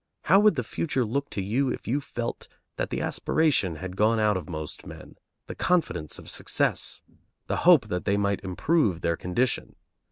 How 0.23 0.39
would 0.39 0.55
the 0.55 0.63
future 0.63 1.05
look 1.05 1.29
to 1.29 1.43
you 1.43 1.69
if 1.69 1.87
you 1.87 2.01
felt 2.01 2.47
that 2.77 2.89
the 2.89 3.01
aspiration 3.03 3.75
had 3.75 3.95
gone 3.95 4.17
out 4.17 4.35
of 4.35 4.49
most 4.49 4.83
men, 4.87 5.15
the 5.45 5.53
confidence 5.53 6.17
of 6.17 6.27
success, 6.27 7.03
the 7.45 7.57
hope 7.57 7.87
that 7.89 8.05
they 8.05 8.17
might 8.17 8.43
improve 8.43 9.01
their 9.01 9.15
condition? 9.15 9.75